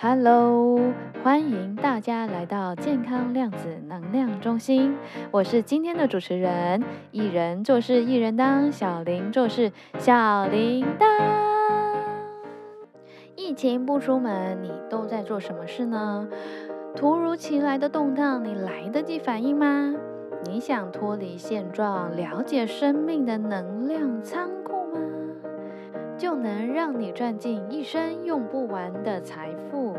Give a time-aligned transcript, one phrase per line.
[0.00, 0.78] Hello，
[1.24, 4.96] 欢迎大家来到健康量子能量中心。
[5.32, 11.04] 我是今天的主持人，一人做事一人当，小林做事小铃铛。
[13.34, 16.28] 疫情不出门，你都在做什么事呢？
[16.94, 19.96] 突如其来的动荡，你来得及反应吗？
[20.44, 24.48] 你想脱离现状，了解生命的能量仓？
[26.18, 29.96] 就能让你赚进一生用不完的财富。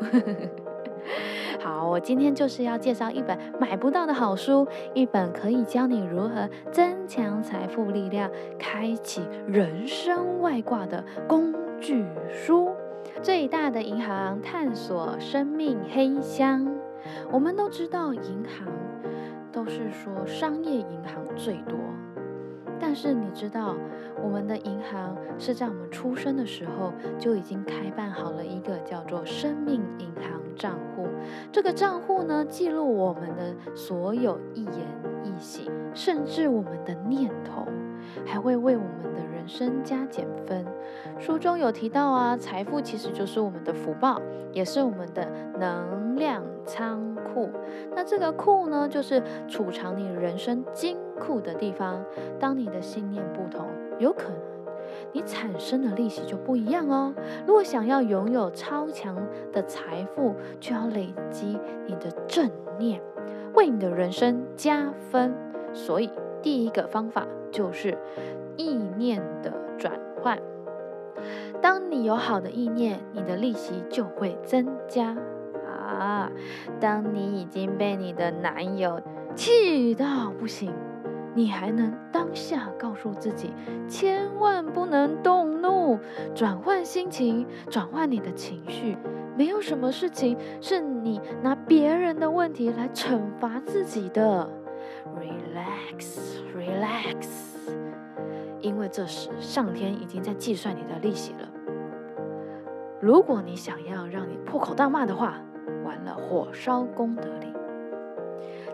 [1.58, 12.70] 好，我今天就是要介绍一本买不到的好书，一本可以教你如何增强财富力量、开启人生外挂的工具书。
[13.22, 16.66] 最大的银行探索生命黑箱。
[17.30, 18.68] 我们都知道，银行
[19.50, 21.76] 都是说商业银行最多。
[22.80, 23.76] 但是你知道，
[24.22, 31.06] 我们的银行是在我们出生的时候就已经开办好了一个叫做生命银行账户。
[31.52, 34.74] 这个账户呢，记录我们的所有一言
[35.22, 37.66] 一行，甚至我们的念头，
[38.24, 40.64] 还会为我们的人生加减分。
[41.18, 44.20] 书中有提到啊，财富其实就是我们的福报，
[44.52, 45.26] 也是我们的
[45.58, 47.50] 能量仓库。
[47.94, 52.02] 那这个库呢，就是储藏你人生金库的地方。
[52.38, 53.66] 当你的信念不同，
[53.98, 54.38] 有可能
[55.12, 57.14] 你产生的利息就不一样哦。
[57.46, 59.16] 如果想要拥有超强
[59.52, 63.00] 的财富，就要累积你的正念，
[63.54, 65.32] 为你的人生加分。
[65.72, 66.10] 所以
[66.42, 67.96] 第一个方法就是
[68.56, 70.38] 意念的转换。
[71.60, 75.16] 当你有好的意念，你的利息就会增加
[75.66, 76.30] 啊。
[76.80, 79.00] 当你已经被你的男友
[79.34, 80.72] 气到不行，
[81.34, 83.52] 你还能当下告诉自己，
[83.86, 85.98] 千万不能动怒，
[86.34, 88.96] 转换心情，转换你的情绪。
[89.36, 94.48] 没有什么事情是你拿别人的问题来惩罚自己的。
[95.06, 97.28] Relax, relax.
[98.60, 101.48] 因为这时上天已经在计算你的利息了。
[103.00, 105.40] 如果你想要让你破口大骂的话，
[105.84, 107.50] 完了，火烧功德林。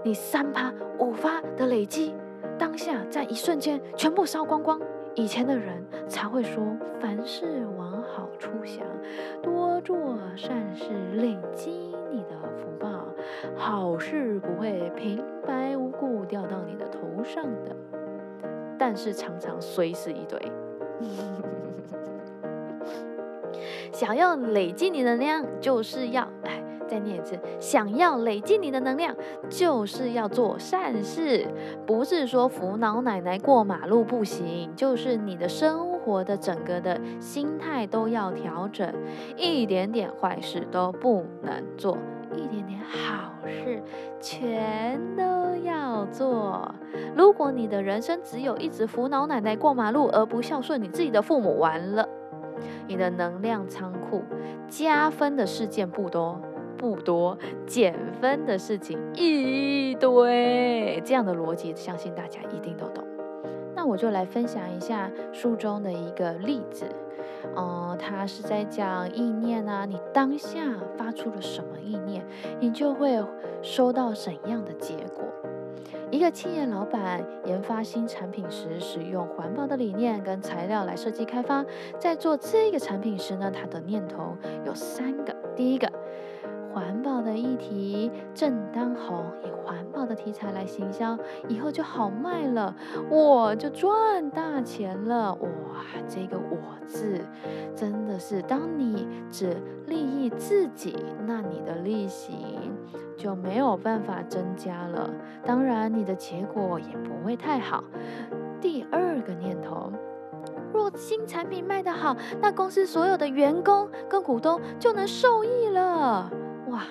[0.03, 2.15] 你三发五发的累积，
[2.59, 4.81] 当下在一瞬间全部烧光光。
[5.15, 6.63] 以前的人才会说，
[7.01, 8.85] 凡事往好处想，
[9.41, 9.97] 多做
[10.37, 11.71] 善事，累积
[12.11, 13.07] 你的福报，
[13.57, 17.75] 好事不会平白无故掉到你的头上的。
[18.79, 20.41] 但是常常随死一堆。
[23.93, 27.39] 想要累积你的能量，就是要哎，再念一次。
[27.59, 29.17] 想要累积你的能量，
[29.49, 31.47] 就是要做善事。
[31.87, 38.93] 不是说扶老奶奶过马路不行，就是你的生活的整个的心态都要调整，
[39.37, 41.97] 一点点坏事都不能做，
[42.35, 43.83] 一点点好事
[44.21, 45.25] 全都
[45.97, 46.75] 要做。
[47.17, 52.07] 如果你的人生只有一直扶老奶奶过马路，而不孝顺你自己的父母，完了，
[52.87, 54.23] 你的能量仓库
[54.69, 56.39] 加分的事件不多
[56.77, 61.01] 不多，减分的事情一堆。
[61.05, 63.03] 这样的逻辑，相信大家一定都懂。
[63.75, 66.85] 那我就来分享一下书中的一个例子。
[67.57, 70.61] 嗯，他是在讲意念啊，你当下
[70.97, 72.25] 发出了什么意念，
[72.59, 73.23] 你就会
[73.63, 75.25] 收到怎样的结果。
[76.17, 81.63] 一个企业老板研发新产品时，使用环保的理念跟材料来设计开发。
[81.99, 84.35] 在做这个产品时呢，他的念头
[84.65, 85.93] 有三个：第一个，
[86.73, 91.17] 环保的议题正当红，以环保的题材来行销，
[91.49, 92.75] 以后就好卖了，
[93.11, 95.35] 我就赚大钱了。
[95.35, 95.49] 哇，
[96.09, 96.57] 这个“我”
[96.89, 97.21] 字
[97.75, 99.55] 真的是，当你只
[99.87, 100.97] 利益自己，
[101.27, 102.33] 那你的利息
[103.19, 105.11] 就没有办法增加了，
[105.45, 107.85] 当然你的结果也不会太好。
[108.63, 109.93] 第二个念头，
[110.73, 116.31] 若新产品卖得好，那公司所有的员工跟股东就能受益了。
[116.69, 116.85] 哇，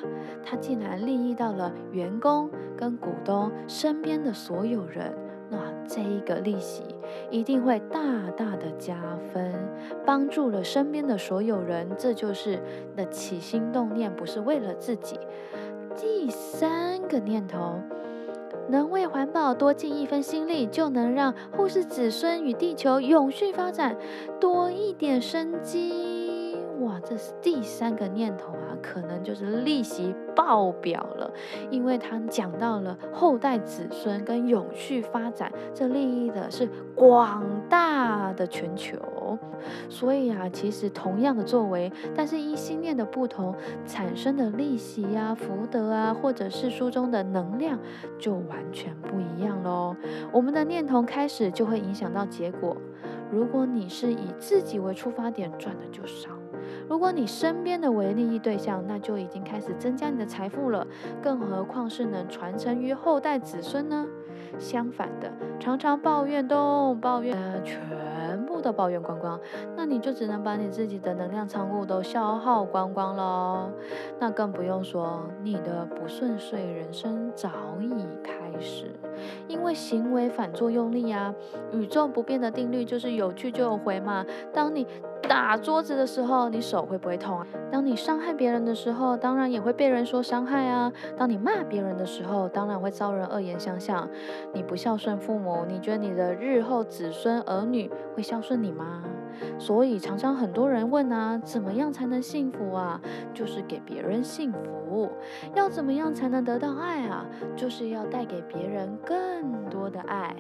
[0.44, 5.14] 他竟然利益到了员工跟股东身边的所有人，
[5.50, 5.58] 那
[5.88, 6.84] 这一个利息
[7.30, 8.00] 一定会大
[8.38, 8.96] 大的加
[9.34, 9.54] 分，
[10.06, 11.88] 帮助了身边的所有人。
[11.98, 12.60] 这就是
[12.96, 15.20] 的起心动念，不是为了自己。
[15.96, 17.80] 第三个念头，
[18.70, 23.96] 能为环保多尽一分心力，就能让后世子孙与地球永续发展
[24.40, 26.25] 多一点生机。
[26.82, 31.32] 哇，这是第三个念头啊，可能就是利息爆表了，
[31.70, 38.98] 因为他讲到了后代子孙跟永续发展，这利益的是广大的全球。
[39.90, 43.56] 所以啊，其实同样的作为，但是依心念的不同，
[43.86, 47.80] 产生的利息啊、福德啊，或者是书中的能量，
[48.20, 49.96] 就完全不一样喽。
[50.32, 52.76] 我们的念头开始就会影响到结果。
[53.32, 56.30] 如果你是以自己为出发点，赚的就少；
[56.90, 60.86] 如果你身边的为利益对象，那就已经开始增加你的财富了。
[61.22, 64.06] 更何况是能传承于后代子孙呢？
[64.58, 68.56] 相反的，常常抱怨东抱怨全部。
[68.66, 69.40] 都抱怨光光，
[69.76, 73.72] 那你就只能把你自己的能量仓库都消耗光光了。
[74.20, 78.92] 那更不用说你的不顺遂人生早已开始，
[79.48, 81.32] 因为行为反作用力啊，
[81.74, 84.26] 宇宙不变的定律就是有去就有回嘛。
[84.52, 84.88] 当你
[85.36, 87.46] 打桌子的时候，你手会不会痛啊？
[87.70, 90.90] 当你伤害别人的时候，当然也会被人说伤害啊。
[91.18, 94.08] 当你骂别人的时候，当然会遭人恶言相向。
[94.54, 99.04] 你不孝顺父母，你觉得你的日后子孙儿女会孝顺你吗？
[99.60, 103.02] 所以常常很多人问啊，怎么样才能幸福啊？
[103.34, 105.12] 就是给别人幸福。
[105.54, 107.26] 要怎么样才能得到爱啊？
[107.58, 110.34] 就是要带给别人更多的爱。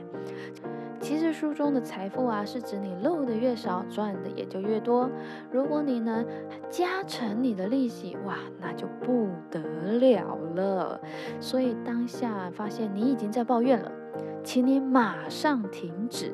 [1.05, 5.07] 其实书中的财富啊，是指你漏的越少，赚的也就越多。
[5.51, 6.25] 如果你能
[6.67, 9.59] 加成你的利息，哇，那就不得
[9.99, 10.99] 了了。
[11.39, 13.91] 所以当下发现你已经在抱怨了，
[14.43, 16.31] 请你马上停止，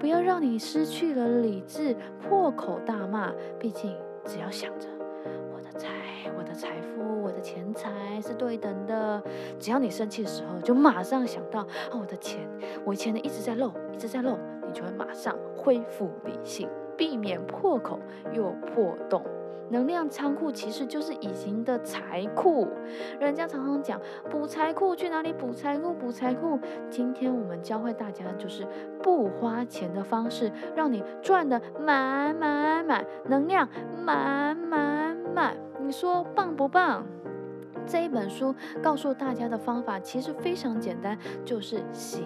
[0.00, 3.30] 不要让你失去了理智，破口大骂。
[3.60, 4.88] 毕竟只要想着
[5.54, 5.88] 我的财，
[6.36, 9.22] 我的财富，我的钱财是对等的。
[9.58, 12.48] 只要你生气的时候，就马上想到啊，我的钱，
[12.84, 13.72] 我以前的一直在漏。
[13.92, 14.36] 一直在漏，
[14.66, 16.68] 你就会马上恢复理性，
[16.98, 17.98] 避免破口
[18.32, 19.22] 又破洞。
[19.68, 22.68] 能量仓库其实就是隐形的财库，
[23.18, 24.00] 人家常常讲
[24.30, 25.92] 补财库，去哪里补财库？
[25.92, 26.56] 补财库。
[26.88, 28.64] 今天我们教会大家就是
[29.02, 33.68] 不花钱的方式，让你赚的满满满，能量
[34.04, 34.95] 满满
[35.36, 35.54] 满。
[35.84, 37.04] 你说棒不棒？
[37.86, 42.24] 这一本书告诉大家的方法其实非常简单，就是行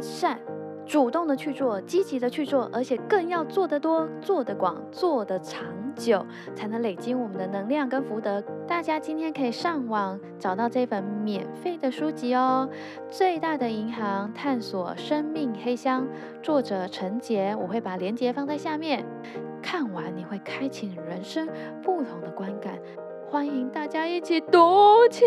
[0.00, 0.36] 善。
[0.84, 6.24] 主动的去做，积极的去做，而且更要做得多、做得广、做得长久，
[6.56, 8.42] 才能累积我们的能量跟福德。
[8.66, 12.68] 大家今天可以上网找到这本免费的书籍哦，
[13.08, 16.04] 《最大的银行：探索生命黑箱》，
[16.42, 19.04] 作者陈杰，我会把链接放在下面。
[19.70, 21.46] 看完你会开启人生
[21.82, 22.78] 不同的观感，
[23.28, 25.26] 欢迎大家一起读起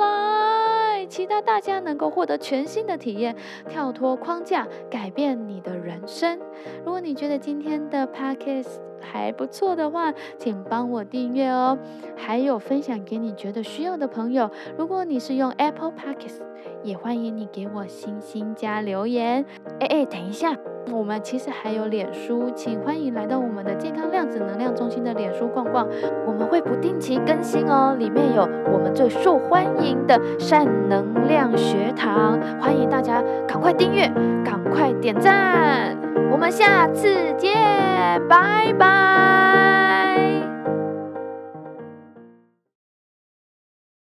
[0.00, 1.06] 来。
[1.06, 3.36] 期待大家能够获得全新的体验，
[3.68, 6.36] 跳脱框架，改变你的人生。
[6.84, 11.78] 如果你觉得今天的 podcast 还不错的话，请帮我订阅哦，
[12.16, 14.50] 还有分享给你觉得需要的朋友。
[14.76, 16.40] 如果你是用 Apple Podcast，
[16.82, 19.46] 也欢迎你给我星星加留言。
[19.78, 20.58] 哎哎，等一下。
[20.92, 25.86] 我们其实还有脸书，请欢迎来到我们的健康量子能量中心的脸书逛逛，
[26.26, 27.94] 我们会不定期更新哦。
[27.98, 34.08] 里面有我们最受欢迎的善能量学堂，欢迎大家赶快订阅，
[34.44, 35.96] 赶快点赞。
[36.30, 37.52] 我们下次见，
[38.28, 40.55] 拜拜。